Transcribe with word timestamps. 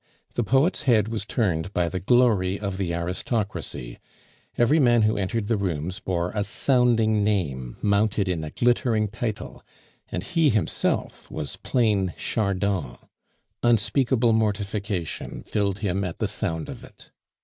The 0.33 0.43
poet's 0.43 0.81
head 0.89 1.09
was 1.09 1.27
turned 1.27 1.71
by 1.75 1.87
the 1.87 1.99
glory 1.99 2.59
of 2.59 2.79
the 2.79 2.91
aristocracy; 2.91 3.99
every 4.57 4.79
man 4.79 5.03
who 5.03 5.15
entered 5.15 5.45
the 5.45 5.57
rooms 5.57 5.99
bore 5.99 6.31
a 6.33 6.43
sounding 6.43 7.23
name 7.23 7.77
mounted 7.83 8.27
in 8.27 8.43
a 8.43 8.49
glittering 8.49 9.09
title, 9.09 9.63
and 10.09 10.23
he 10.23 10.49
himself 10.49 11.29
was 11.29 11.55
plain 11.55 12.15
Chardon. 12.17 12.97
Unspeakable 13.61 14.33
mortification 14.33 15.43
filled 15.43 15.77
him 15.85 16.03
at 16.03 16.17
the 16.17 16.27
sound 16.27 16.67
of 16.67 16.83
it. 16.83 17.11